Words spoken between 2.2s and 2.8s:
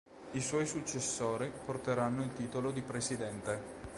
il titolo